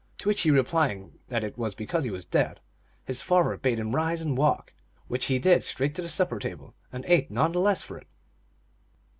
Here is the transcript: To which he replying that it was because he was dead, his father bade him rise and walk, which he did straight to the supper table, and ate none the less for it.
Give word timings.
To 0.17 0.27
which 0.29 0.41
he 0.41 0.49
replying 0.49 1.19
that 1.27 1.43
it 1.43 1.59
was 1.59 1.75
because 1.75 2.05
he 2.05 2.09
was 2.09 2.25
dead, 2.25 2.59
his 3.05 3.21
father 3.21 3.55
bade 3.55 3.77
him 3.77 3.95
rise 3.95 4.19
and 4.23 4.35
walk, 4.35 4.73
which 5.07 5.25
he 5.25 5.37
did 5.37 5.61
straight 5.61 5.93
to 5.93 6.01
the 6.01 6.09
supper 6.09 6.39
table, 6.39 6.73
and 6.91 7.05
ate 7.05 7.29
none 7.29 7.51
the 7.51 7.59
less 7.59 7.83
for 7.83 7.99
it. 7.99 8.07